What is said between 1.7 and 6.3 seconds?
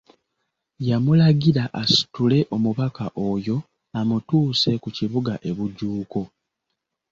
asitule omubaka oyo amutuuse ku Kibuga e Bujuuko.